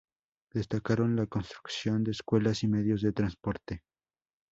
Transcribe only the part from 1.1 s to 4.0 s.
la construcción de escuelas y medios de transporte.